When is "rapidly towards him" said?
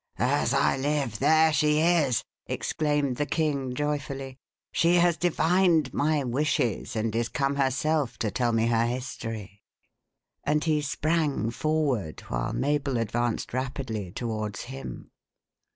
13.53-15.11